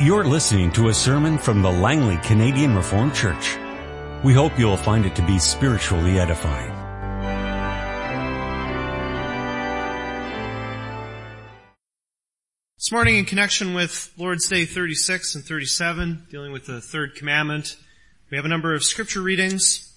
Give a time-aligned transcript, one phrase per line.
[0.00, 3.56] You're listening to a sermon from the Langley Canadian Reformed Church.
[4.24, 6.72] We hope you'll find it to be spiritually edifying.
[12.76, 17.76] This morning in connection with Lord's Day 36 and 37, dealing with the third commandment,
[18.32, 19.96] we have a number of scripture readings.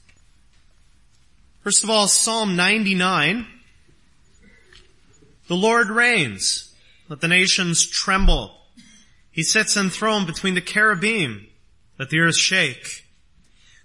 [1.61, 3.47] First of all, Psalm 99.
[5.47, 6.71] The Lord reigns.
[7.09, 8.56] Let the nations tremble.
[9.37, 11.45] He sits enthroned between the cherubim.
[11.99, 13.05] Let the earth shake.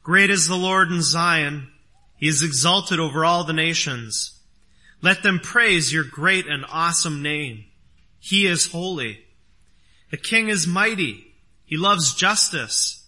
[0.02, 1.68] Great is the Lord in Zion.
[2.16, 4.40] He is exalted over all the nations.
[5.02, 7.66] Let them praise your great and awesome name.
[8.18, 9.26] He is holy.
[10.10, 11.34] The king is mighty.
[11.66, 13.06] He loves justice.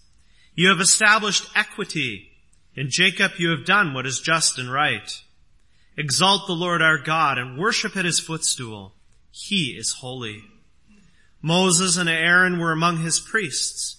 [0.53, 2.29] You have established equity.
[2.75, 5.19] In Jacob you have done what is just and right.
[5.97, 8.93] Exalt the Lord our God and worship at his footstool.
[9.31, 10.43] He is holy.
[11.45, 13.97] Moses and Aaron were among his priests.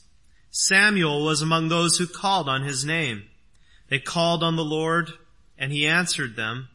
[0.51, 3.23] Samuel was among those who called on his name.
[3.89, 5.13] They called on the Lord
[5.57, 6.71] and he answered them.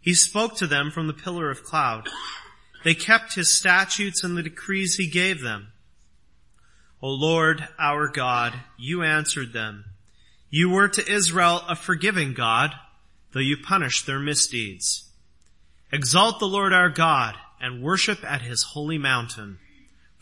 [0.00, 2.08] He spoke to them from the pillar of cloud.
[2.84, 5.72] They kept his statutes and the decrees he gave them.
[7.02, 9.84] O Lord, our God, you answered them.
[10.48, 12.70] You were to Israel a forgiving God,
[13.32, 15.10] though you punished their misdeeds.
[15.90, 19.58] Exalt the Lord our God and worship at his holy mountain.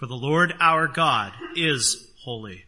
[0.03, 2.65] For the Lord our God is holy.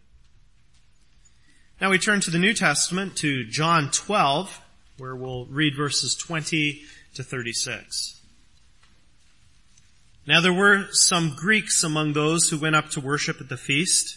[1.80, 4.60] Now we turn to the New Testament to John 12,
[4.98, 6.82] where we'll read verses 20
[7.14, 8.20] to 36.
[10.28, 14.16] Now there were some Greeks among those who went up to worship at the feast.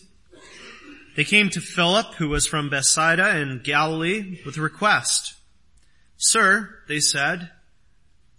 [1.16, 5.34] They came to Philip, who was from Bethsaida in Galilee, with a request.
[6.18, 7.50] Sir, they said,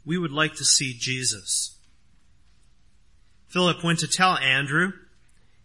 [0.06, 1.77] we would like to see Jesus.
[3.48, 4.92] Philip went to tell Andrew.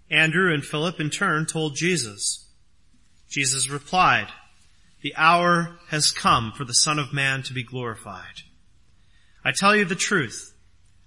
[0.10, 2.48] Andrew and Philip in turn told Jesus.
[3.30, 4.28] Jesus replied,
[5.04, 8.44] the hour has come for the Son of Man to be glorified.
[9.44, 10.54] I tell you the truth.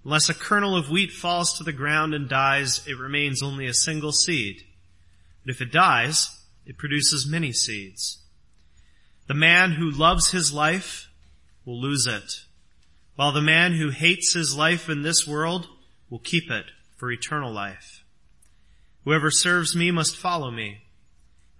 [0.05, 3.73] Unless a kernel of wheat falls to the ground and dies, it remains only a
[3.73, 4.63] single seed.
[5.43, 6.29] But if it dies,
[6.67, 8.19] it produces many seeds.
[9.29, 11.09] The man who loves his life
[11.65, 12.45] will lose it,
[13.17, 15.67] while the man who hates his life in this world
[16.11, 18.05] will keep it for eternal life.
[19.05, 20.79] Whoever serves me must follow me,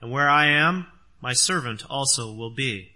[0.01, 0.87] and where I am,
[1.21, 2.93] my servant also will be.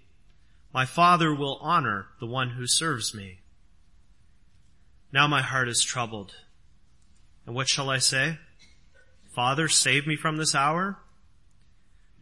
[0.72, 3.40] My Father will honor the one who serves me.
[5.12, 6.34] Now my heart is troubled.
[7.46, 8.38] And what shall I say?
[9.34, 10.98] Father, save me from this hour?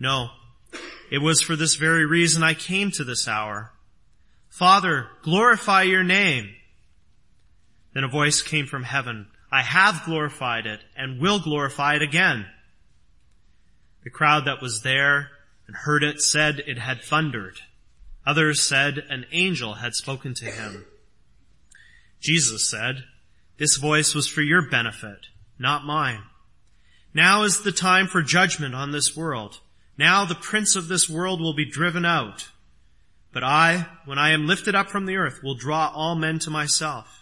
[0.01, 0.31] No,
[1.11, 3.73] it was for this very reason I came to this hour.
[4.49, 6.55] Father, glorify your name.
[7.99, 9.27] Then a voice came from heaven.
[9.51, 12.47] I have glorified it and will glorify it again.
[14.05, 15.31] The crowd that was there
[15.67, 17.59] and heard it said it had thundered.
[18.25, 20.85] Others said an angel had spoken to him.
[22.21, 23.03] Jesus said,
[23.57, 25.27] this voice was for your benefit,
[25.59, 26.23] not mine.
[27.13, 29.59] Now is the time for judgment on this world.
[29.99, 32.49] Now the prince of this world will be driven out.
[33.33, 36.51] But I, when I am lifted up from the earth, will draw all men to
[36.51, 37.18] myself.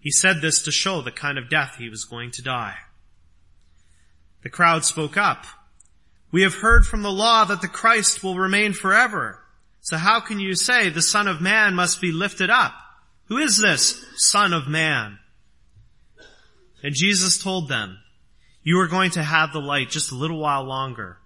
[0.00, 2.76] He said this to show the kind of death he was going to die.
[4.42, 5.44] The crowd spoke up.
[6.30, 9.42] We have heard from the law that the Christ will remain forever.
[9.80, 12.74] So how can you say the Son of Man must be lifted up?
[13.26, 15.18] Who is this Son of Man?
[16.82, 17.98] And Jesus told them,
[18.62, 21.18] you are going to have the light just a little while longer.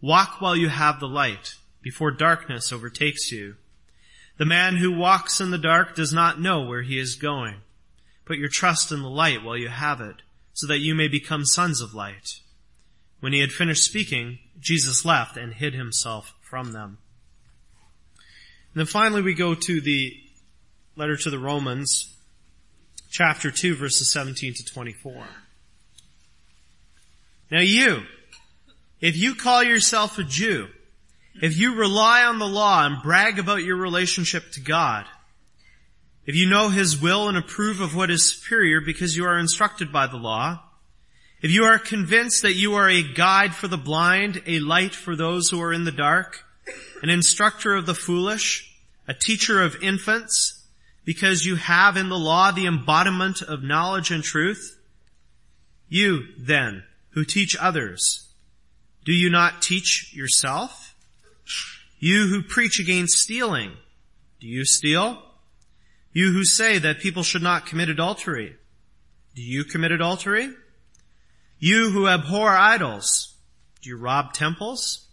[0.00, 3.54] Walk while you have the light before darkness overtakes you.
[4.36, 7.56] The man who walks in the dark does not know where he is going.
[8.28, 10.16] Put your trust in the light while you have it,
[10.52, 12.40] so that you may become sons of light.
[13.20, 16.98] When he had finished speaking, Jesus left and hid himself from them.
[18.74, 20.14] And then finally we go to the
[20.94, 22.18] letter to the Romans,
[23.10, 25.24] chapter 2 verses 17 to 24.
[27.50, 28.02] Now you,
[29.00, 30.68] if you call yourself a Jew,
[31.40, 35.06] if you rely on the law and brag about your relationship to God,
[36.28, 39.90] if you know His will and approve of what is superior because you are instructed
[39.90, 40.60] by the law,
[41.40, 45.16] if you are convinced that you are a guide for the blind, a light for
[45.16, 46.44] those who are in the dark,
[47.02, 48.78] an instructor of the foolish,
[49.08, 50.66] a teacher of infants,
[51.06, 54.78] because you have in the law the embodiment of knowledge and truth,
[55.88, 58.28] you then, who teach others,
[59.06, 60.94] do you not teach yourself?
[61.98, 63.72] You who preach against stealing,
[64.40, 65.22] do you steal?
[66.18, 68.56] You who say that people should not commit adultery,
[69.36, 70.52] do you commit adultery?
[71.60, 73.36] You who abhor idols,
[73.80, 75.06] do you rob temples?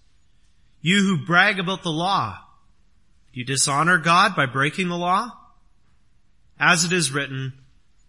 [0.81, 2.39] You who brag about the law,
[3.31, 5.29] do you dishonor God by breaking the law?
[6.59, 7.53] As it is written,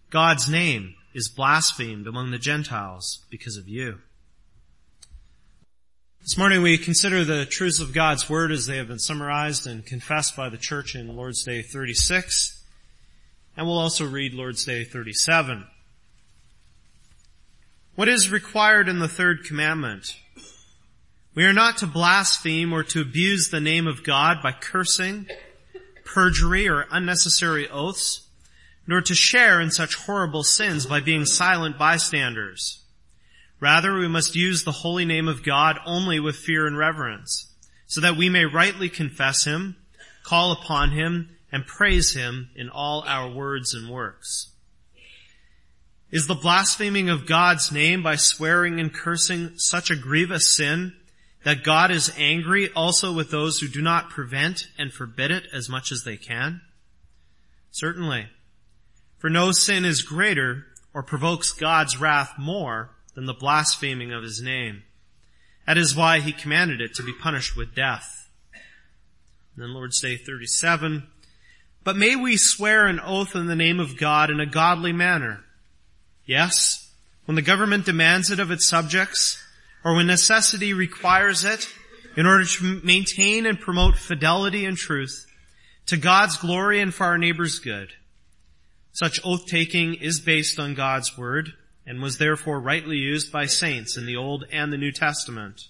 [0.08, 3.98] God's name is blasphemed among the Gentiles because of you.
[6.22, 9.84] This morning we consider the truths of God's Word as they have been summarized and
[9.84, 12.55] confessed by the church in Lord's Day 36.
[13.56, 15.66] And we'll also read Lord's Day 37.
[17.94, 20.16] What is required in the third commandment?
[21.34, 25.26] We are not to blaspheme or to abuse the name of God by cursing,
[26.04, 28.26] perjury, or unnecessary oaths,
[28.86, 32.82] nor to share in such horrible sins by being silent bystanders.
[33.60, 37.50] Rather, we must use the holy name of God only with fear and reverence,
[37.86, 39.76] so that we may rightly confess Him,
[40.22, 44.50] call upon Him, and praise Him in all our words and works.
[46.10, 50.94] Is the blaspheming of God's name by swearing and cursing such a grievous sin
[51.44, 55.68] that God is angry also with those who do not prevent and forbid it as
[55.68, 56.60] much as they can?
[57.70, 58.26] Certainly.
[59.18, 64.40] For no sin is greater or provokes God's wrath more than the blaspheming of his
[64.40, 64.82] name.
[65.66, 68.30] That is why he commanded it to be punished with death.
[69.54, 71.06] And then Lord's Day 37.
[71.86, 75.44] But may we swear an oath in the name of God in a godly manner
[76.26, 76.90] Yes,
[77.24, 79.40] when the government demands it of its subjects,
[79.84, 81.68] or when necessity requires it,
[82.16, 85.26] in order to maintain and promote fidelity and truth,
[85.86, 87.90] to God's glory and for our neighbor's good.
[88.90, 91.52] Such oath-taking is based on God's word,
[91.86, 95.68] and was therefore rightly used by saints in the Old and the New Testament.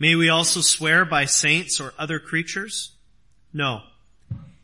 [0.00, 2.96] May we also swear by saints or other creatures?
[3.52, 3.82] No.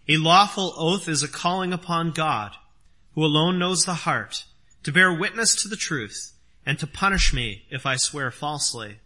[0.07, 2.53] A lawful oath is a calling upon God,
[3.15, 4.45] who alone knows the heart,
[4.83, 6.33] to bear witness to the truth,
[6.67, 8.97] and to punish me if I swear falsely.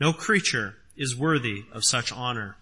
[0.00, 2.56] No creature is worthy of such honor.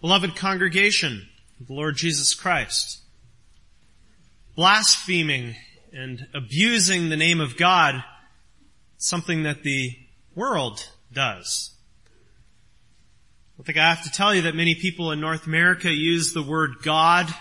[0.00, 1.28] Beloved congregation
[1.60, 3.00] of the Lord Jesus Christ,
[4.54, 5.56] blaspheming
[5.92, 8.04] and abusing the name of God,
[8.98, 9.96] something that the
[10.34, 11.75] world does.
[13.58, 16.42] I think I have to tell you that many people in North America use the
[16.42, 17.34] word God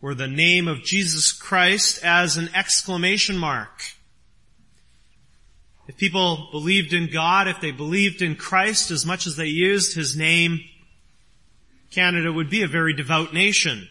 [0.00, 3.82] or the name of Jesus Christ as an exclamation mark.
[5.86, 9.94] If people believed in God, if they believed in Christ as much as they used
[9.94, 10.60] His name,
[11.92, 13.88] Canada would be a very devout nation.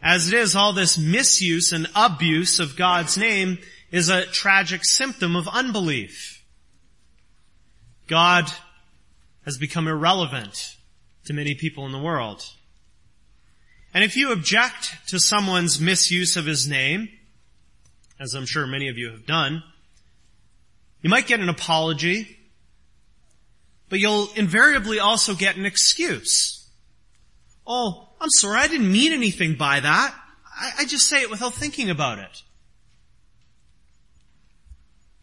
[0.00, 3.58] As it is, all this misuse and abuse of God's name
[3.90, 6.44] is a tragic symptom of unbelief.
[8.06, 8.52] God
[9.44, 10.76] has become irrelevant
[11.26, 12.44] to many people in the world.
[13.92, 17.08] And if you object to someone's misuse of his name,
[18.18, 19.62] as I'm sure many of you have done,
[21.02, 22.38] you might get an apology,
[23.88, 26.66] but you'll invariably also get an excuse.
[27.66, 30.14] Oh, I'm sorry, I didn't mean anything by that.
[30.58, 32.42] I, I just say it without thinking about it.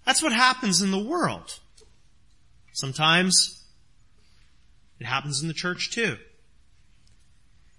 [0.05, 1.59] That's what happens in the world.
[2.73, 3.60] Sometimes
[5.01, 6.15] it happens in the church too.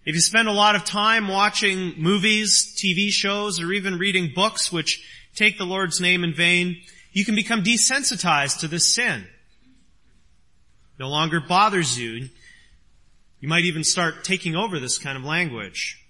[0.05, 4.73] If you spend a lot of time watching movies, TV shows, or even reading books
[4.73, 6.83] which take the Lord's name in vain,
[7.13, 9.25] you can become desensitized to this sin.
[10.99, 12.29] No longer bothers you.
[13.39, 16.05] You might even start taking over this kind of language.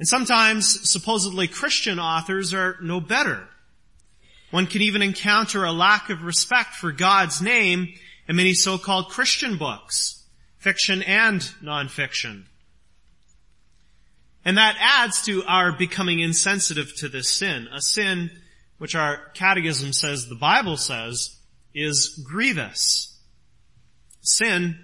[0.00, 3.46] And sometimes supposedly Christian authors are no better.
[4.50, 7.94] One can even encounter a lack of respect for God's name
[8.28, 10.24] in many so-called Christian books
[10.58, 12.44] fiction and nonfiction.
[14.44, 18.30] And that adds to our becoming insensitive to this sin, a sin
[18.78, 21.36] which our catechism says, the Bible says,
[21.74, 23.18] is grievous.
[24.20, 24.78] Sin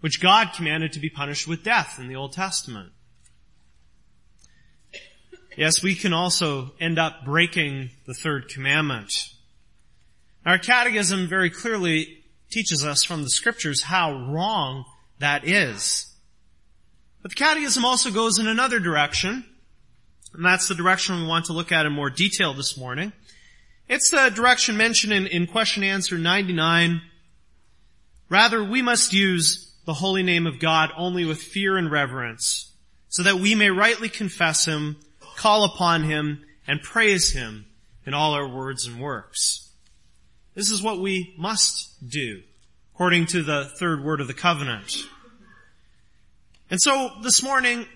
[0.00, 2.90] which God commanded to be punished with death in the Old Testament.
[5.56, 9.12] Yes, we can also end up breaking the third commandment.
[10.46, 12.19] Our catechism very clearly
[12.50, 14.84] teaches us from the scriptures how wrong
[15.18, 16.06] that is.
[17.22, 19.44] But the catechism also goes in another direction,
[20.32, 23.12] and that's the direction we want to look at in more detail this morning.
[23.88, 27.02] It's the direction mentioned in, in question answer 99.
[28.28, 32.72] Rather, we must use the holy name of God only with fear and reverence,
[33.08, 34.96] so that we may rightly confess Him,
[35.36, 37.66] call upon Him, and praise Him
[38.06, 39.69] in all our words and works.
[40.54, 42.42] This is what we must do,
[42.94, 45.06] according to the third word of the covenant.
[46.70, 47.86] And so this morning,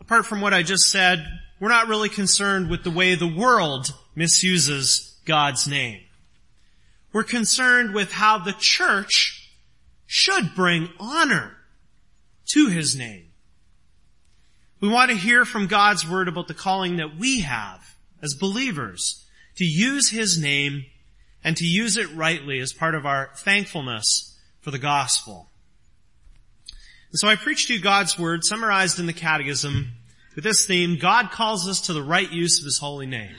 [0.00, 1.26] apart from what I just said,
[1.58, 6.00] we're not really concerned with the way the world misuses God's name.
[7.12, 9.50] We're concerned with how the church
[10.06, 11.56] should bring honor
[12.52, 13.26] to His name.
[14.80, 19.26] We want to hear from God's Word about the calling that we have as believers
[19.56, 20.84] to use His name
[21.42, 25.48] and to use it rightly as part of our thankfulness for the gospel.
[27.10, 29.92] And so I preach to you God's Word summarized in the Catechism
[30.40, 33.34] with this theme, God calls us to the right use of His holy name.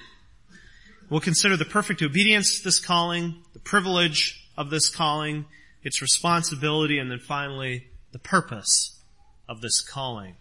[1.10, 5.46] We'll consider the perfect obedience to this calling, the privilege of this calling,
[5.84, 9.01] its responsibility, and then finally, the purpose
[9.50, 10.36] of this calling.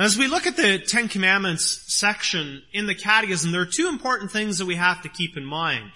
[0.00, 4.30] As we look at the Ten Commandments section in the Catechism, there are two important
[4.30, 5.90] things that we have to keep in mind.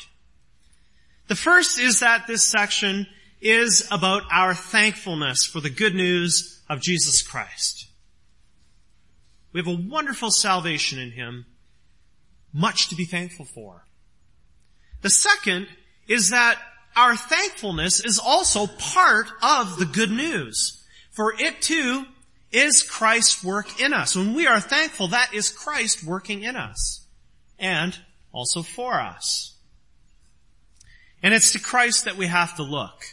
[1.29, 3.07] The first is that this section
[3.41, 7.87] is about our thankfulness for the good news of Jesus Christ.
[9.55, 11.47] We have a wonderful salvation in Him,
[12.53, 13.87] much to be thankful for.
[15.01, 15.67] The second
[16.09, 16.59] is that
[16.95, 20.85] our thankfulness is also part of the good news.
[21.11, 22.05] For it too
[22.55, 24.15] is Christ's work in us.
[24.15, 27.05] When we are thankful, that is Christ working in us.
[27.59, 27.99] And
[28.33, 29.57] also for us.
[31.23, 33.05] And it's to Christ that we have to look.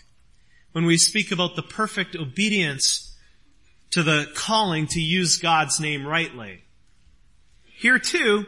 [0.74, 3.16] When we speak about the perfect obedience
[3.92, 6.64] to the calling to use God's name rightly.
[7.64, 8.46] Here too,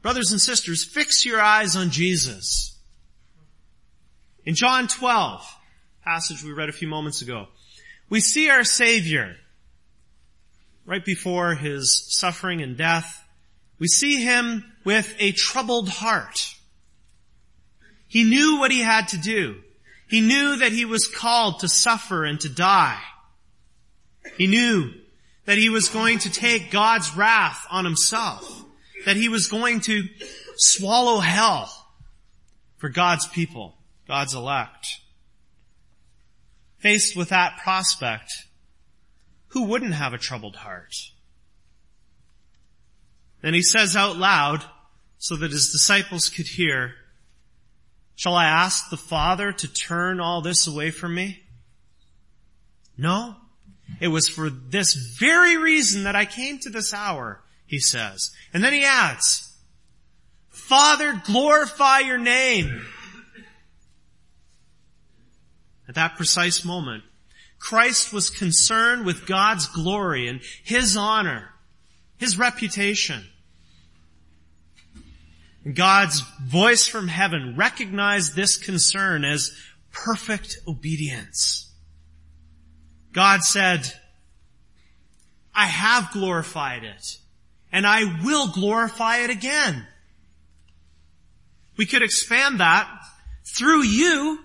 [0.00, 2.78] brothers and sisters, fix your eyes on Jesus.
[4.44, 5.44] In John 12,
[6.04, 7.48] passage we read a few moments ago,
[8.08, 9.36] we see our Savior
[10.88, 13.22] right before his suffering and death.
[13.78, 16.54] We see him with a troubled heart.
[18.06, 19.56] He knew what he had to do.
[20.08, 22.98] He knew that he was called to suffer and to die.
[24.38, 24.90] He knew
[25.44, 28.64] that he was going to take God's wrath on himself,
[29.04, 30.04] that he was going to
[30.56, 31.70] swallow hell
[32.78, 33.76] for God's people,
[34.06, 34.86] God's elect.
[36.78, 38.30] Faced with that prospect,
[39.48, 40.94] who wouldn't have a troubled heart?
[43.40, 44.64] Then he says out loud,
[45.18, 46.94] so that his disciples could hear,
[48.14, 51.40] Shall I ask the Father to turn all this away from me?
[52.96, 53.36] No.
[54.00, 58.32] It was for this very reason that I came to this hour, he says.
[58.52, 59.56] And then he adds,
[60.48, 62.84] Father, glorify your name.
[65.88, 67.04] At that precise moment,
[67.58, 71.50] Christ was concerned with God's glory and His honor,
[72.16, 73.24] His reputation.
[75.74, 79.52] God's voice from heaven recognized this concern as
[79.92, 81.72] perfect obedience.
[83.12, 83.92] God said,
[85.54, 87.18] I have glorified it,
[87.72, 89.86] and I will glorify it again.
[91.76, 92.88] We could expand that.
[93.44, 94.38] Through you,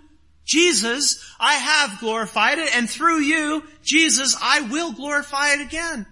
[0.46, 6.06] Jesus, I have glorified it, and through you, Jesus, I will glorify it again.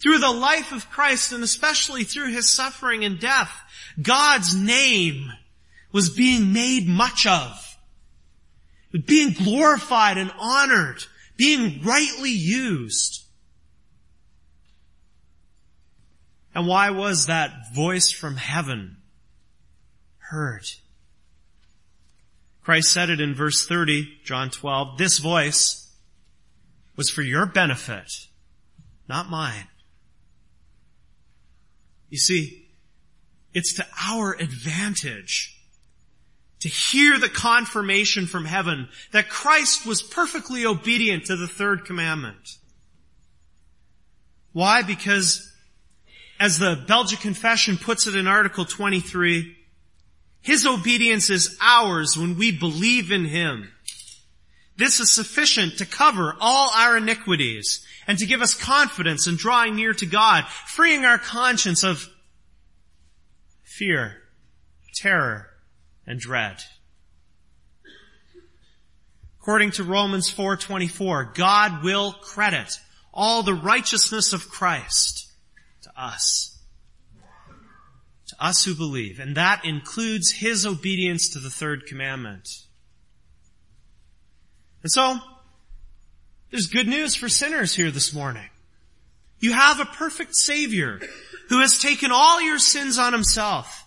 [0.00, 3.52] Through the life of Christ, and especially through His suffering and death,
[4.00, 5.30] God's name
[5.92, 7.70] was being made much of
[9.06, 11.04] being glorified and honored,
[11.36, 13.24] being rightly used.
[16.54, 18.96] And why was that voice from heaven
[20.18, 20.66] heard?
[22.70, 25.92] Christ said it in verse 30, John 12, this voice
[26.94, 28.12] was for your benefit,
[29.08, 29.66] not mine.
[32.10, 32.68] You see,
[33.52, 35.60] it's to our advantage
[36.60, 42.58] to hear the confirmation from heaven that Christ was perfectly obedient to the third commandment.
[44.52, 44.82] Why?
[44.82, 45.52] Because
[46.38, 49.56] as the Belgic Confession puts it in Article 23,
[50.42, 53.70] His obedience is ours when we believe in Him.
[54.76, 59.76] This is sufficient to cover all our iniquities and to give us confidence in drawing
[59.76, 62.08] near to God, freeing our conscience of
[63.62, 64.22] fear,
[64.94, 65.50] terror,
[66.06, 66.62] and dread.
[69.40, 72.78] According to Romans 4:24, God will credit
[73.12, 75.28] all the righteousness of Christ
[75.82, 76.49] to us.
[78.30, 82.48] To us who believe, and that includes his obedience to the third commandment.
[84.82, 85.18] And so,
[86.50, 88.48] there's good news for sinners here this morning.
[89.40, 91.00] You have a perfect Savior
[91.48, 93.86] who has taken all your sins on himself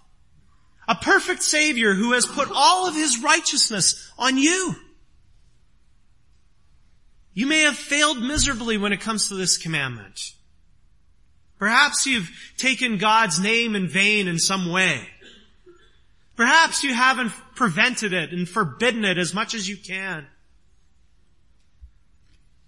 [0.87, 4.75] a perfect Savior who has put all of His righteousness on you.
[7.33, 10.33] You may have failed miserably when it comes to this commandment.
[11.59, 15.07] Perhaps you've taken God's name in vain in some way.
[16.35, 20.25] Perhaps you haven't prevented it and forbidden it as much as you can.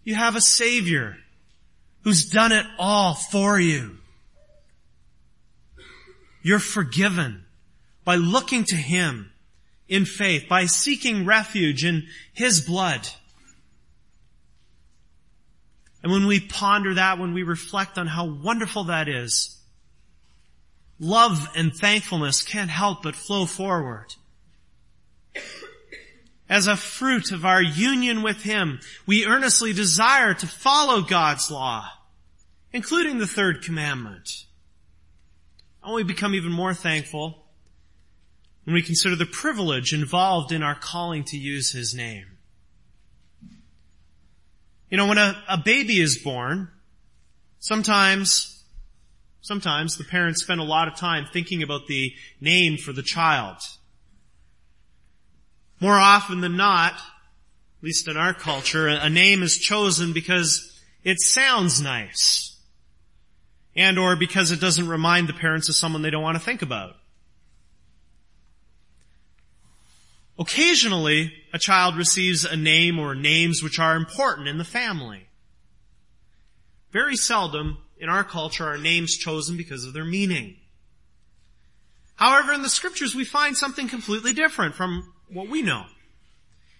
[0.04, 1.18] You have a Savior
[2.04, 3.98] who's done it all for you.
[6.44, 7.44] You're forgiven
[8.04, 9.32] by looking to Him
[9.89, 13.10] in faith, by seeking refuge in His blood.
[16.06, 19.58] And when we ponder that, when we reflect on how wonderful that is,
[21.00, 24.14] love and thankfulness can't help but flow forward.
[26.48, 31.90] As a fruit of our union with Him, we earnestly desire to follow God's law,
[32.72, 34.46] including the third commandment.
[35.84, 37.48] And we become even more thankful
[38.66, 42.35] when we consider the privilege involved in our calling to use His name.
[44.89, 46.70] You know, when a, a baby is born,
[47.60, 48.63] sometimes,
[49.42, 53.58] sometimes the parents spend a lot of time thinking about the name for the child.
[55.80, 61.20] More often than not, at least in our culture, a name is chosen because it
[61.20, 62.58] sounds nice.
[63.75, 66.62] And or because it doesn't remind the parents of someone they don't want to think
[66.62, 66.96] about.
[70.38, 75.27] Occasionally, a child receives a name or names which are important in the family.
[76.92, 80.58] Very seldom in our culture are names chosen because of their meaning.
[82.15, 85.86] However, in the scriptures we find something completely different from what we know.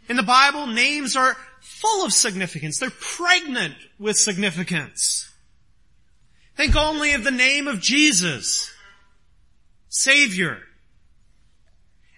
[0.08, 2.78] In the Bible, names are full of significance.
[2.78, 5.30] They're pregnant with significance.
[6.56, 8.72] Think only of the name of Jesus,
[9.90, 10.60] Savior,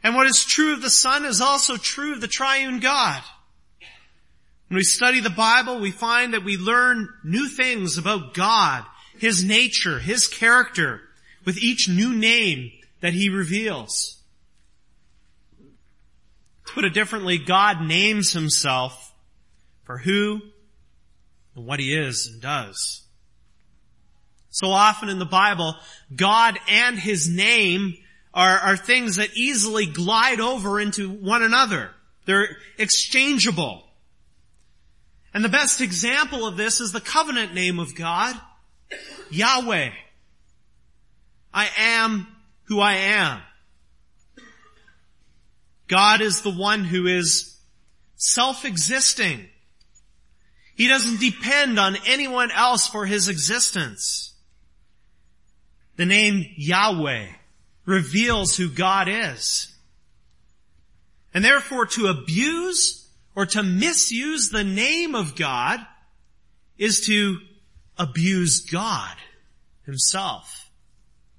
[0.07, 3.21] and what is true of the Son is also true of the triune God.
[4.69, 8.85] When we study the Bible, we find that we learn new things about God,
[9.19, 11.01] His nature, His character,
[11.43, 12.71] with each new name
[13.01, 14.21] that He reveals.
[16.67, 19.13] To put it differently, God names Himself
[19.83, 20.39] for who
[21.53, 23.01] and what He is and does.
[24.51, 25.75] So often in the Bible,
[26.15, 27.97] God and His name
[28.33, 31.91] are, are things that easily glide over into one another.
[32.25, 33.83] They're exchangeable.
[35.33, 38.39] And the best example of this is the covenant name of God,
[39.29, 39.91] Yahweh.
[41.53, 42.27] I am
[42.65, 43.41] who I am.
[45.87, 47.57] God is the one who is
[48.17, 49.47] self-existing.
[50.75, 54.33] He doesn't depend on anyone else for his existence.
[55.95, 57.27] The name Yahweh
[57.87, 59.73] reveals who God is.
[61.33, 65.79] And therefore to abuse or to misuse the name of God
[66.77, 67.39] is to
[67.97, 69.15] abuse God
[69.85, 70.69] himself.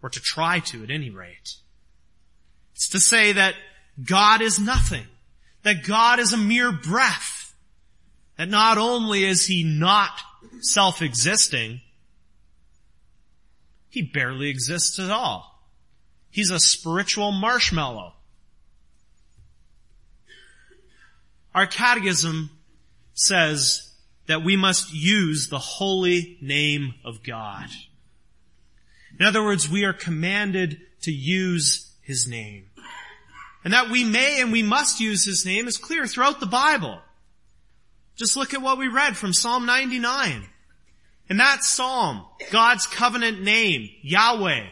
[0.02, 1.56] Or to try to at any rate.
[2.74, 3.54] It's to say that
[4.02, 5.06] God is nothing.
[5.64, 7.54] That God is a mere breath.
[8.36, 10.10] That not only is he not
[10.60, 11.80] self-existing,
[13.90, 15.57] he barely exists at all.
[16.30, 18.14] He's a spiritual marshmallow.
[21.54, 22.50] Our catechism
[23.14, 23.90] says
[24.26, 27.68] that we must use the holy name of God.
[29.18, 32.66] In other words, we are commanded to use His name.
[33.64, 37.00] And that we may and we must use His name is clear throughout the Bible.
[38.16, 40.46] Just look at what we read from Psalm 99.
[41.28, 44.66] In that psalm, God's covenant name, Yahweh,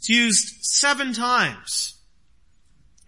[0.00, 1.94] it's used seven times.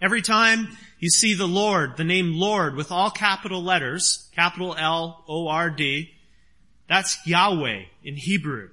[0.03, 5.25] Every time you see the Lord, the name Lord with all capital letters, capital L
[5.27, 6.11] O R D,
[6.91, 8.69] that's Yahweh in Hebrew.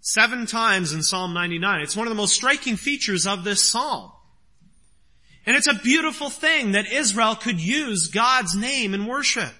[0.00, 1.82] Seven times in Psalm 99.
[1.82, 4.10] It's one of the most striking features of this psalm.
[5.46, 9.54] And it's a beautiful thing that Israel could use God's name in worship.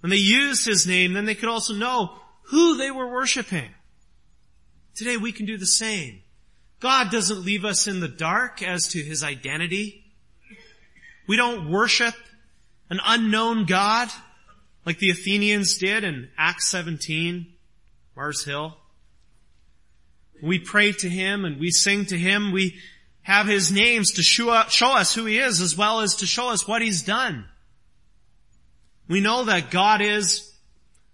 [0.00, 3.68] When they used His name, then they could also know who they were worshiping.
[4.98, 6.22] Today we can do the same.
[6.80, 10.04] God doesn't leave us in the dark as to His identity.
[11.28, 12.16] We don't worship
[12.90, 14.08] an unknown God
[14.84, 17.46] like the Athenians did in Acts 17,
[18.16, 18.76] Mars Hill.
[20.42, 22.50] We pray to Him and we sing to Him.
[22.50, 22.74] We
[23.22, 26.66] have His names to show us who He is as well as to show us
[26.66, 27.44] what He's done.
[29.08, 30.52] We know that God is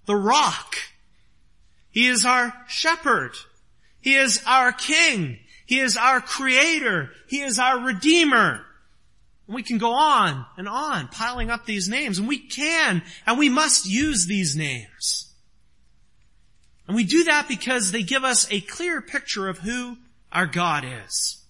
[0.06, 0.76] the rock.
[1.90, 3.36] He is our shepherd.
[4.04, 5.38] He is our King.
[5.64, 7.10] He is our Creator.
[7.26, 8.60] He is our Redeemer.
[9.46, 13.38] And We can go on and on piling up these names and we can and
[13.38, 15.32] we must use these names.
[16.86, 19.96] And we do that because they give us a clear picture of who
[20.30, 21.42] our God is.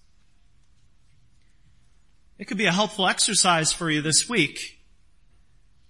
[2.39, 4.79] It could be a helpful exercise for you this week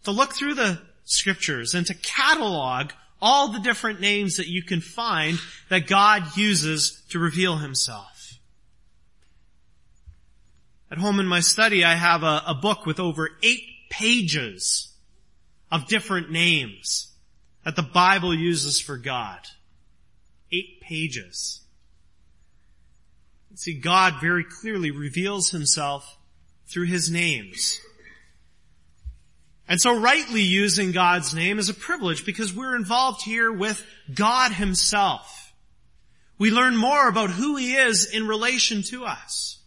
[0.03, 2.89] to look through the scriptures and to catalog
[3.25, 8.37] all the different names that you can find that God uses to reveal himself.
[10.91, 14.93] At home in my study, I have a, a book with over eight pages
[15.71, 17.13] of different names
[17.63, 19.39] that the Bible uses for God.
[20.51, 21.61] Eight pages.
[23.55, 26.19] See, God very clearly reveals himself
[26.67, 27.81] through his names.
[29.67, 34.51] And so rightly using God's name is a privilege because we're involved here with God
[34.51, 35.53] himself.
[36.37, 39.59] We learn more about who he is in relation to us.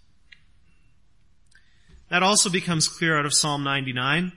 [2.11, 4.33] That also becomes clear out of Psalm 99.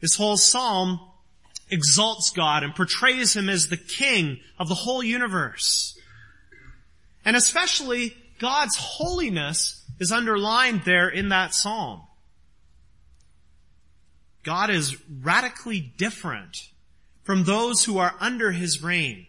[0.00, 1.00] This whole psalm
[1.70, 5.98] exalts God and portrays him as the king of the whole universe.
[7.24, 12.02] And especially God's holiness is underlined there in that psalm.
[14.48, 16.70] God is radically different
[17.22, 19.26] from those who are under his reign.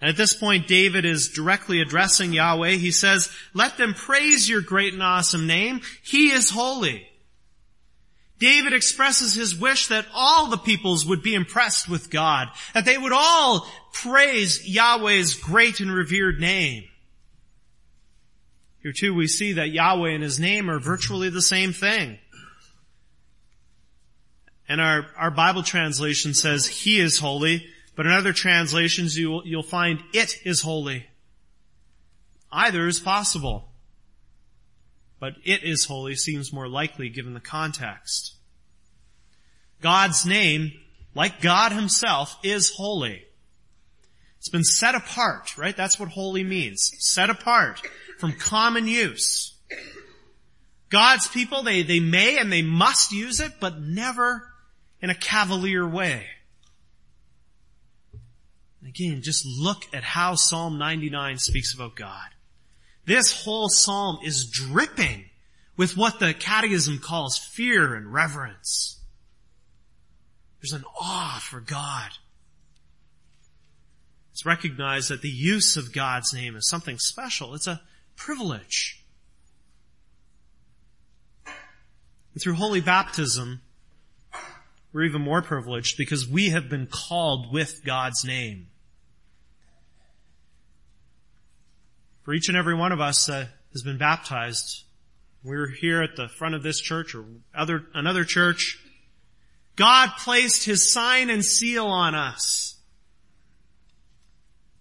[0.00, 2.76] And at this point, David is directly addressing Yahweh.
[2.76, 5.80] He says, let them praise your great and awesome name.
[6.04, 7.08] He is holy.
[8.38, 12.96] David expresses his wish that all the peoples would be impressed with God, that they
[12.96, 16.84] would all praise Yahweh's great and revered name.
[18.84, 22.20] Here too we see that Yahweh and his name are virtually the same thing.
[24.68, 29.46] And our, our Bible translation says he is holy, but in other translations you will,
[29.46, 31.06] you'll find it is holy.
[32.50, 33.68] Either is possible.
[35.18, 38.34] But it is holy seems more likely given the context.
[39.80, 40.72] God's name,
[41.14, 43.24] like God himself, is holy.
[44.38, 45.76] It's been set apart, right?
[45.76, 46.92] That's what holy means.
[46.98, 47.82] Set apart
[48.18, 49.54] from common use.
[50.88, 54.52] God's people, they, they may and they must use it, but never
[55.06, 56.26] in a cavalier way.
[58.84, 62.30] Again, just look at how Psalm 99 speaks about God.
[63.04, 65.26] This whole psalm is dripping
[65.76, 68.98] with what the catechism calls fear and reverence.
[70.60, 72.10] There's an awe for God.
[74.32, 77.54] It's recognized that the use of God's name is something special.
[77.54, 77.80] It's a
[78.16, 79.04] privilege.
[81.46, 83.60] And through holy baptism,
[84.96, 88.68] we're even more privileged because we have been called with God's name.
[92.22, 94.84] For each and every one of us that has been baptized,
[95.44, 98.82] we're here at the front of this church or other, another church.
[99.76, 102.76] God placed His sign and seal on us.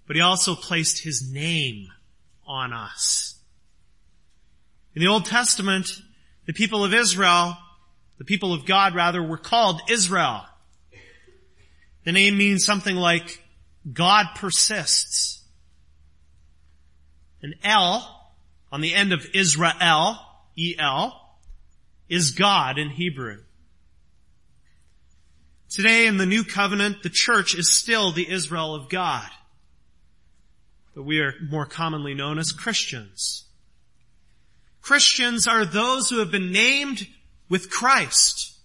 [0.08, 1.90] But He also placed His name
[2.48, 3.38] on us.
[4.96, 5.90] In the Old Testament,
[6.46, 7.58] the people of Israel,
[8.18, 10.42] the people of God rather, were called Israel.
[12.04, 13.44] The name means something like
[13.92, 15.44] God persists.
[17.42, 18.32] And El,
[18.72, 20.18] on the end of Israel,
[20.58, 21.38] E-L,
[22.10, 23.40] is God in Hebrew.
[25.70, 29.30] Today in the New Covenant, the church is still the Israel of God
[30.96, 33.44] but we are more commonly known as Christians.
[34.82, 37.06] Christians are those who have been named
[37.50, 38.56] with Christ.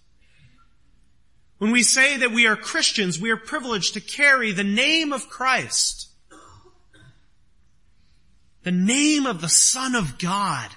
[1.59, 5.29] When we say that we are Christians, we are privileged to carry the name of
[5.29, 6.09] Christ.
[8.63, 10.71] The name of the Son of God,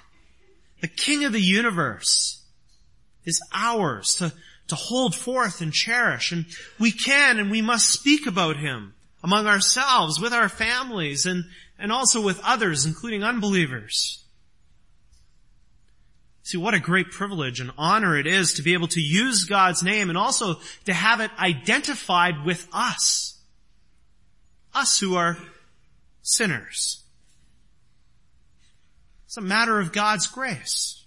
[0.80, 2.42] the King of the universe,
[3.24, 4.32] is ours to,
[4.68, 6.32] to hold forth and cherish.
[6.32, 6.46] And
[6.78, 11.44] we can and we must speak about Him among ourselves, with our families, and,
[11.78, 14.23] and also with others, including unbelievers.
[16.44, 19.82] See, what a great privilege and honor it is to be able to use God's
[19.82, 23.40] name and also to have it identified with us.
[24.74, 25.38] Us who are
[26.20, 27.02] sinners.
[29.24, 31.04] It's a matter of God's grace.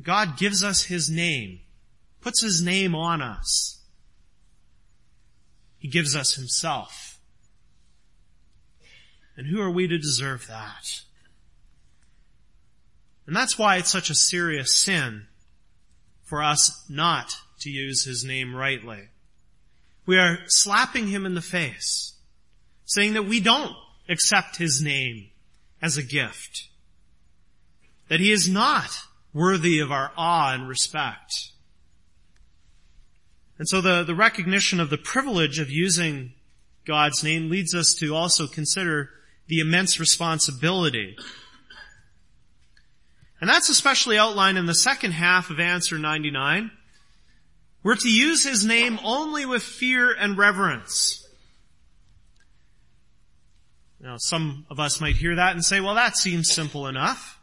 [0.00, 1.58] God gives us His name,
[2.20, 3.80] puts His name on us.
[5.76, 7.18] He gives us himself.
[9.36, 11.03] And who are we to deserve that?
[13.26, 15.26] And that's why it's such a serious sin
[16.22, 19.08] for us not to use his name rightly.
[20.06, 22.14] We are slapping him in the face,
[22.84, 23.74] saying that we don't
[24.08, 25.28] accept his name
[25.80, 26.68] as a gift,
[28.08, 28.90] that he is not
[29.32, 31.50] worthy of our awe and respect.
[33.58, 36.32] And so the, the recognition of the privilege of using
[36.86, 39.10] God's name leads us to also consider
[39.46, 41.16] the immense responsibility.
[43.44, 46.70] And that's especially outlined in the second half of answer 99.
[47.82, 51.28] We're to use His name only with fear and reverence.
[54.00, 57.38] Now some of us might hear that and say, well that seems simple enough.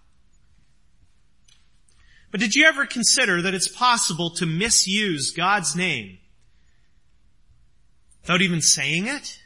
[2.32, 6.18] But did you ever consider that it's possible to misuse God's name
[8.24, 9.38] without even saying it?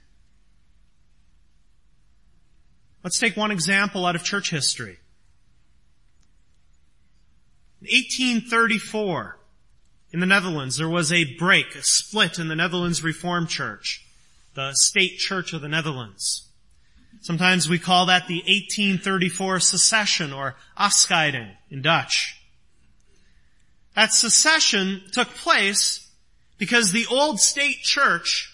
[3.04, 5.00] Let's take one example out of church history.
[7.86, 9.38] In 1834,
[10.12, 14.04] in the Netherlands, there was a break, a split in the Netherlands Reformed Church,
[14.56, 16.50] the state church of the Netherlands.
[17.22, 22.42] Sometimes we call that the 1834 secession or afscheiding in Dutch.
[23.96, 26.10] That secession took place
[26.58, 28.52] because the old state church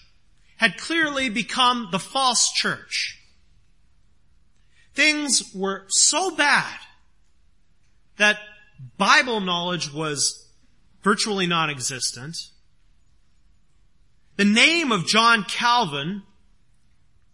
[0.58, 3.18] had clearly become the false church.
[4.94, 6.78] Things were so bad
[8.18, 8.38] that
[8.98, 10.48] Bible knowledge was
[11.02, 12.36] virtually non-existent.
[14.36, 16.22] The name of John Calvin,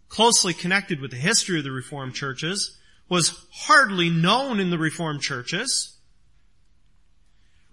[0.09, 5.21] closely connected with the history of the Reformed churches, was hardly known in the Reformed
[5.21, 5.97] churches.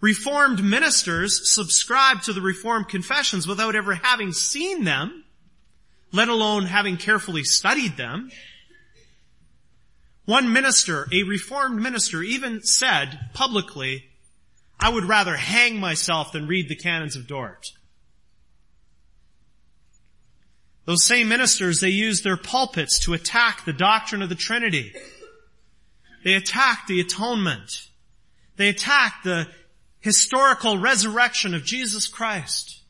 [0.01, 5.25] Reformed ministers subscribed to the Reformed confessions without ever having seen them,
[6.13, 8.31] let alone having carefully studied them.
[10.27, 14.07] One minister, a Reformed minister, even said publicly,
[14.79, 17.73] I would rather hang myself than read the canons of Dort.
[20.85, 24.93] Those same ministers, they used their pulpits to attack the doctrine of the Trinity.
[26.25, 27.89] They attacked the atonement.
[28.57, 29.49] They attacked the
[30.01, 32.83] historical resurrection of Jesus Christ.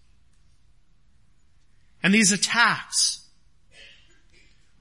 [2.02, 3.25] And these attacks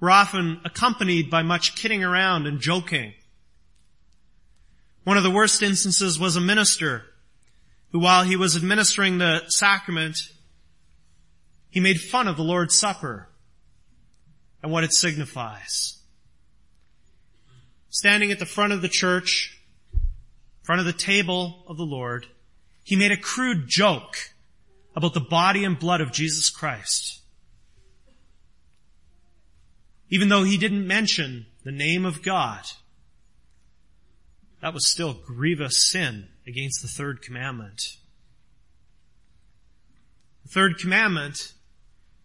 [0.06, 3.12] were often accompanied by much kidding around and joking.
[5.04, 7.06] One of the worst instances was a minister
[7.92, 10.16] who while he was administering the sacrament,
[11.72, 13.30] he made fun of the Lord's Supper
[14.62, 15.98] and what it signifies.
[17.90, 19.60] Standing at the front of the church,
[20.62, 22.28] front of the table of the Lord,
[22.84, 24.18] he made a crude joke
[24.96, 27.15] about the body and blood of Jesus Christ.
[30.10, 32.64] Even though he didn't mention the name of God,
[34.62, 37.98] that was still grievous sin against the third commandment.
[40.44, 41.54] The third commandment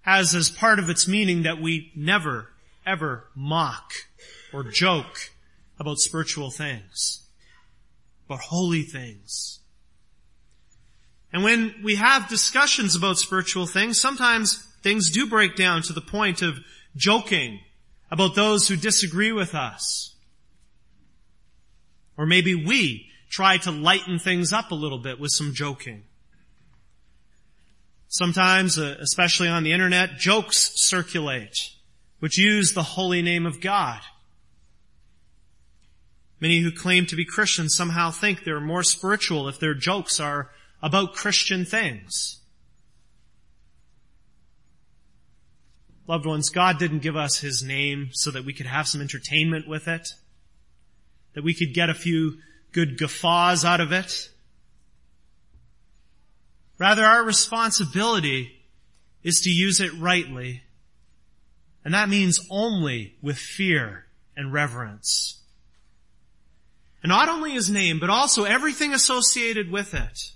[0.03, 2.49] has as part of its meaning that we never,
[2.87, 3.93] ever mock
[4.53, 5.31] or joke
[5.79, 7.21] about spiritual things
[8.31, 9.59] but holy things.
[11.33, 16.01] And when we have discussions about spiritual things, sometimes things do break down to the
[16.01, 16.61] point of
[16.95, 17.59] joking
[18.11, 20.15] about those who disagree with us.
[22.17, 26.05] Or maybe we try to lighten things up a little bit with some joking.
[28.09, 31.57] Sometimes, uh, especially on the internet, jokes circulate
[32.21, 34.01] which use the holy name of God.
[36.39, 40.51] Many who claim to be Christians somehow think they're more spiritual if their jokes are
[40.83, 42.40] about Christian things.
[46.11, 49.69] Loved ones, God didn't give us His name so that we could have some entertainment
[49.69, 50.09] with it,
[51.35, 52.39] that we could get a few
[52.73, 54.29] good guffaws out of it.
[56.79, 58.51] Rather, our responsibility
[59.23, 60.65] is to use it rightly,
[61.85, 65.41] and that means only with fear and reverence.
[67.05, 70.33] And not only his name, but also everything associated with it.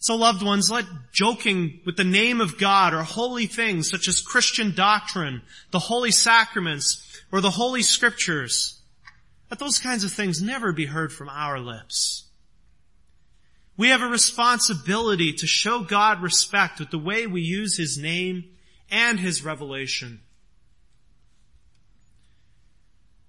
[0.00, 4.22] So loved ones, let joking with the name of God or holy things such as
[4.22, 8.80] Christian doctrine, the holy sacraments, or the holy scriptures,
[9.50, 12.24] let those kinds of things never be heard from our lips.
[13.76, 18.44] We have a responsibility to show God respect with the way we use His name
[18.90, 20.22] and His revelation.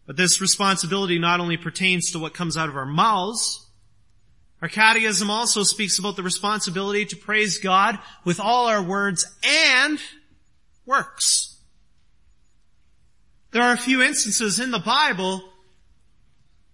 [0.06, 3.68] But this responsibility not only pertains to what comes out of our mouths,
[4.62, 10.00] our catechism also speaks about the responsibility to praise God with all our words and
[10.86, 11.60] works.
[13.52, 15.42] There are a few instances in the Bible,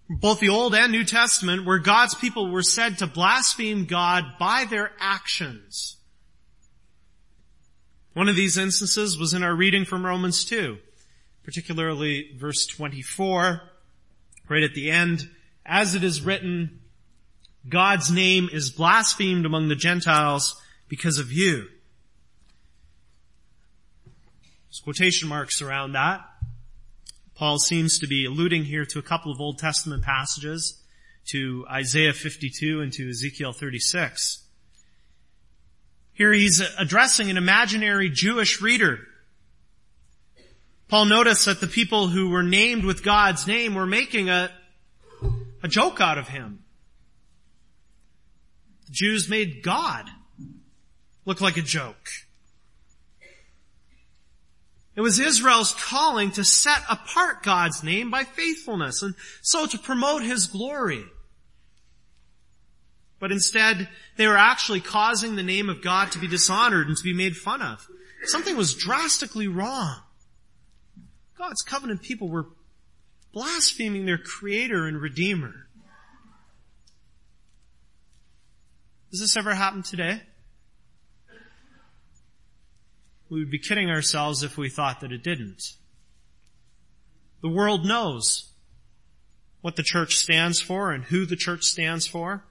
[0.10, 4.66] both the Old and New Testament, where God's people were said to blaspheme God by
[4.70, 5.98] their actions.
[8.14, 10.78] One of these instances was in our reading from Romans 2
[11.48, 13.62] particularly verse 24,
[14.50, 15.30] right at the end,
[15.66, 16.82] as it is written,
[17.70, 21.68] God's name is blasphemed among the Gentiles because of you.
[24.68, 26.22] There's quotation marks around that.
[27.36, 30.82] Paul seems to be alluding here to a couple of Old Testament passages,
[31.28, 34.44] to Isaiah 52 and to Ezekiel 36.
[36.14, 39.00] Here he's addressing an imaginary Jewish reader.
[40.88, 44.50] Paul noticed that the people who were named with God's name were making a,
[45.62, 46.64] a joke out of him.
[48.88, 50.10] The Jews made God
[51.26, 52.10] look like a joke.
[54.96, 60.24] It was Israel's calling to set apart God's name by faithfulness and so to promote
[60.24, 61.06] His glory.
[63.20, 67.04] But instead, they were actually causing the name of God to be dishonored and to
[67.04, 67.88] be made fun of.
[68.24, 70.02] Something was drastically wrong.
[71.38, 72.48] God's covenant people were
[73.34, 75.67] blaspheming their creator and redeemer.
[79.12, 80.22] Does this ever happen today?
[83.30, 85.74] We would be kidding ourselves if we thought that it didn't.
[87.42, 88.52] The world knows
[89.62, 92.44] what the church stands for and who the church stands for.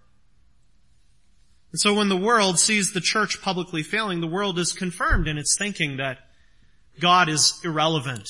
[1.72, 5.38] And so when the world sees the church publicly failing, the world is confirmed in
[5.38, 6.18] its thinking that
[7.00, 8.28] God is irrelevant.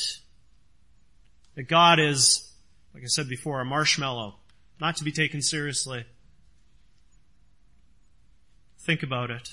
[1.54, 2.52] That God is,
[2.94, 4.36] like I said before, a marshmallow,
[4.80, 6.04] not to be taken seriously.
[8.86, 9.48] Think about it.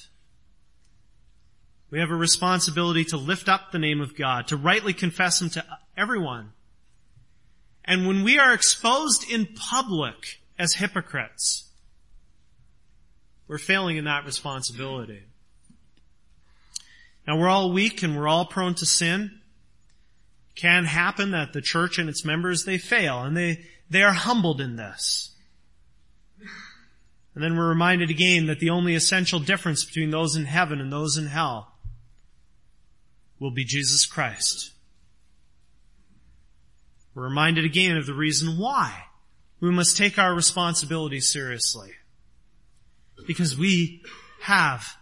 [1.89, 5.49] We have a responsibility to lift up the name of God, to rightly confess Him
[5.51, 5.65] to
[5.97, 6.51] everyone.
[7.83, 11.67] And when we are exposed in public as hypocrites,
[13.47, 15.23] we're failing in that responsibility.
[17.27, 19.39] Now we're all weak and we're all prone to sin.
[20.55, 24.61] Can happen that the church and its members, they fail and they, they are humbled
[24.61, 25.32] in this.
[27.35, 30.91] And then we're reminded again that the only essential difference between those in heaven and
[30.91, 31.73] those in hell
[33.39, 34.71] will be Jesus Christ.
[37.15, 39.05] We're reminded again of the reason why
[39.59, 41.91] we must take our responsibility seriously.
[43.27, 44.01] Because we
[44.41, 44.97] have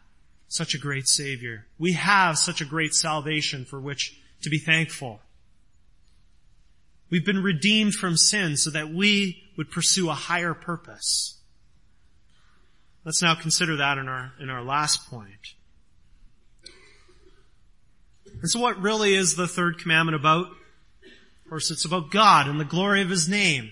[0.48, 1.66] such a great Savior.
[1.80, 5.22] We have such a great salvation for which to be thankful.
[7.10, 11.41] We've been redeemed from sin so that we would pursue a higher purpose.
[13.04, 15.56] Let's now consider that in our, in our last point.
[18.42, 20.48] And so what really is the third commandment about?
[20.48, 23.72] Of course, it's about God and the glory of His name.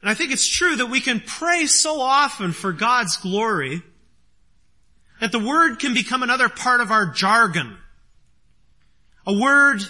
[0.00, 3.82] And I think it's true that we can pray so often for God's glory
[5.20, 7.76] that the word can become another part of our jargon.
[9.26, 9.80] A word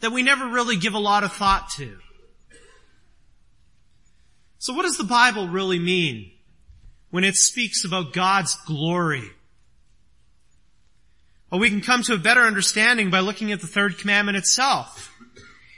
[0.00, 1.98] that we never really give a lot of thought to.
[4.58, 6.30] So what does the Bible really mean
[7.10, 9.30] when it speaks about God's glory?
[11.50, 15.12] Well, we can come to a better understanding by looking at the third commandment itself.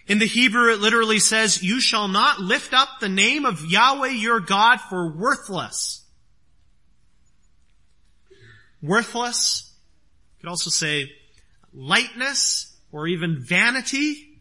[0.07, 4.09] In the Hebrew, it literally says, you shall not lift up the name of Yahweh
[4.09, 6.03] your God for worthless.
[8.81, 9.71] Worthless.
[10.37, 11.13] You could also say
[11.75, 14.41] lightness or even vanity.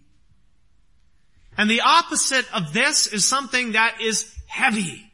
[1.57, 5.06] And the opposite of this is something that is heavy.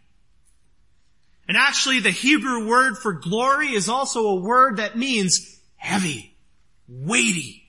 [1.47, 6.35] And actually the Hebrew word for glory is also a word that means heavy,
[6.87, 7.63] weighty.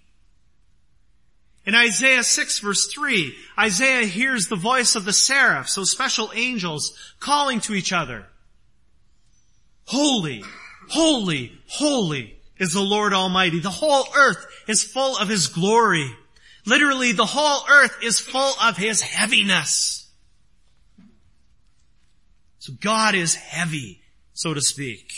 [1.66, 6.96] In Isaiah 6 verse 3, Isaiah hears the voice of the seraphs, those special angels,
[7.20, 8.26] calling to each other.
[9.86, 10.44] Holy,
[10.90, 13.60] holy, holy is the Lord Almighty.
[13.60, 16.10] The whole earth is full of His glory.
[16.66, 20.03] Literally, the whole earth is full of His heaviness.
[22.64, 24.00] So God is heavy,
[24.32, 25.12] so to speak.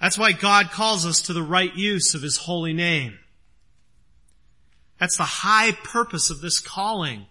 [0.00, 3.16] That's why God calls us to the right use of His holy name.
[4.98, 7.26] That's the high purpose of this calling.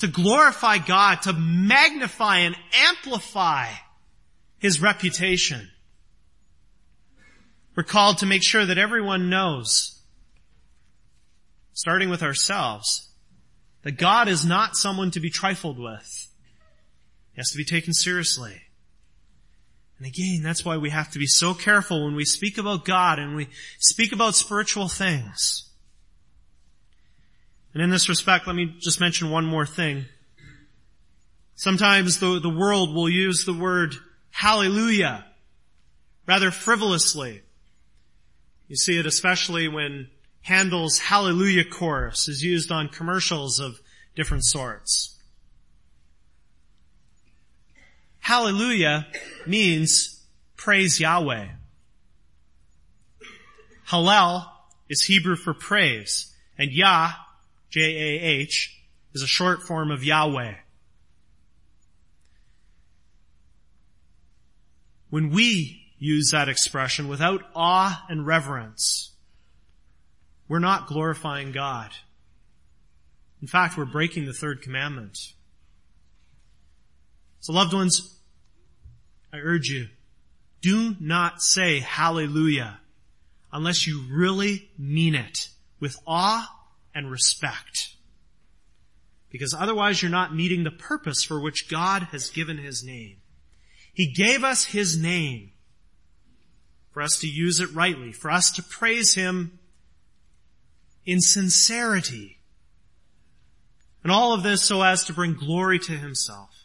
[0.00, 3.68] To glorify God, to magnify and amplify
[4.58, 5.70] His reputation.
[7.76, 10.02] We're called to make sure that everyone knows,
[11.72, 13.10] starting with ourselves,
[13.82, 16.27] that God is not someone to be trifled with.
[17.38, 18.62] He has to be taken seriously.
[19.98, 23.20] And again, that's why we have to be so careful when we speak about God
[23.20, 23.46] and we
[23.78, 25.70] speak about spiritual things.
[27.72, 30.06] And in this respect, let me just mention one more thing.
[31.54, 33.94] Sometimes the, the world will use the word
[34.32, 35.24] hallelujah
[36.26, 37.42] rather frivolously.
[38.66, 40.08] You see it especially when
[40.40, 43.78] Handel's Hallelujah chorus is used on commercials of
[44.16, 45.17] different sorts.
[48.28, 49.06] Hallelujah
[49.46, 50.22] means
[50.54, 51.46] praise Yahweh.
[53.88, 54.44] Hallel
[54.90, 57.12] is Hebrew for praise, and Yah,
[57.70, 58.82] J-A-H,
[59.14, 60.56] is a short form of Yahweh.
[65.08, 69.12] When we use that expression without awe and reverence,
[70.48, 71.92] we're not glorifying God.
[73.40, 75.16] In fact, we're breaking the third commandment.
[77.40, 78.16] So loved ones,
[79.32, 79.88] I urge you,
[80.60, 82.80] do not say hallelujah
[83.52, 85.48] unless you really mean it
[85.80, 86.48] with awe
[86.94, 87.94] and respect.
[89.30, 93.18] Because otherwise you're not meeting the purpose for which God has given His name.
[93.92, 95.52] He gave us His name
[96.92, 99.58] for us to use it rightly, for us to praise Him
[101.04, 102.38] in sincerity.
[104.02, 106.57] And all of this so as to bring glory to Himself.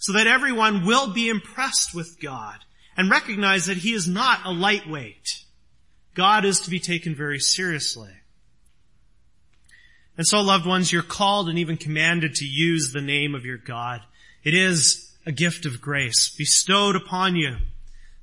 [0.00, 2.58] So that everyone will be impressed with God
[2.96, 5.44] and recognize that He is not a lightweight.
[6.14, 8.10] God is to be taken very seriously.
[10.16, 13.58] And so loved ones, you're called and even commanded to use the name of your
[13.58, 14.00] God.
[14.42, 17.56] It is a gift of grace bestowed upon you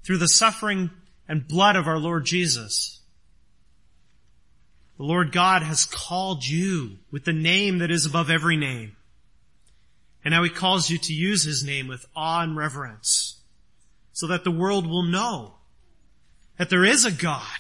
[0.03, 0.89] through the suffering
[1.28, 3.01] and blood of our Lord Jesus.
[4.97, 8.97] The Lord God has called you with the name that is above every name.
[10.28, 13.39] And now He calls you to use His name with awe and reverence
[14.11, 15.53] so that the world will know
[16.57, 17.59] that there is a God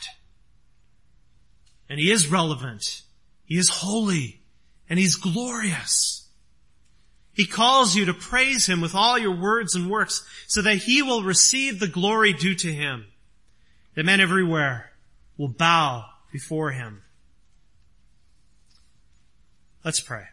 [1.87, 3.03] and He is relevant.
[3.45, 4.41] He is holy
[4.89, 6.27] and He's glorious.
[7.31, 11.01] He calls you to praise Him with all your words and works so that He
[11.01, 13.05] will receive the glory due to Him.
[13.95, 14.91] That men everywhere
[15.37, 16.03] will bow
[16.33, 17.01] before Him.
[19.85, 20.25] Let's pray.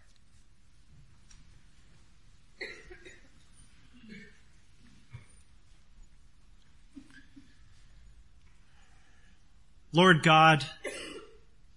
[9.95, 10.67] Lord God,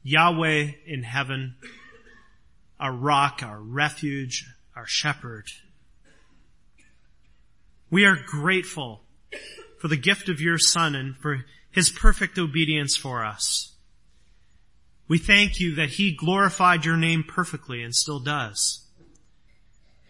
[0.01, 1.55] Yahweh in heaven,
[2.79, 4.43] our rock, our refuge,
[4.75, 5.45] our shepherd.
[7.91, 9.03] We are grateful
[9.79, 13.75] for the gift of your son and for his perfect obedience for us.
[15.07, 18.83] We thank you that he glorified your name perfectly and still does.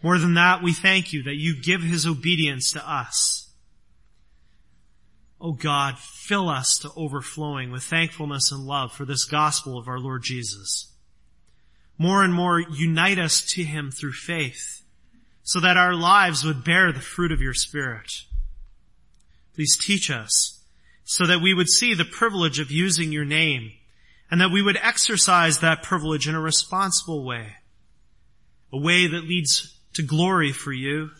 [0.02, 3.47] More than that, we thank you that you give his obedience to us.
[5.40, 10.00] Oh God, fill us to overflowing with thankfulness and love for this gospel of our
[10.00, 10.92] Lord Jesus.
[11.96, 14.82] More and more unite us to Him through faith
[15.42, 18.10] so that our lives would bear the fruit of your Spirit.
[19.54, 20.60] Please teach us
[21.04, 23.72] so that we would see the privilege of using your name
[24.30, 27.54] and that we would exercise that privilege in a responsible way.
[28.72, 31.10] A way that leads to glory for you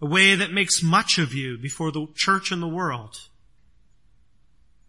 [0.00, 3.28] a way that makes much of you before the church and the world.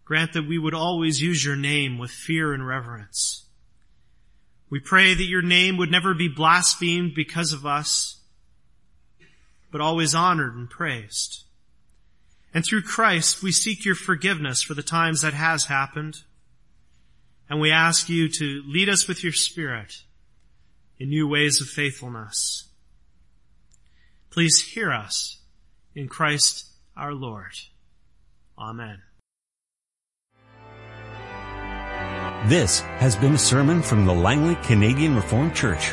[0.04, 3.46] Grant that we would always use your name with fear and reverence.
[4.70, 8.20] We pray that your name would never be blasphemed because of us,
[9.70, 11.44] but always honored and praised.
[12.52, 16.22] And through Christ, we seek your forgiveness for the times that has happened.
[17.48, 20.02] And we ask you to lead us with your spirit
[20.98, 22.67] in new ways of faithfulness.
[24.38, 25.40] Please hear us
[25.96, 26.66] in Christ
[26.96, 27.50] our Lord.
[28.56, 29.02] Amen.
[32.46, 35.88] This has been a sermon from the Langley Canadian Reformed Church.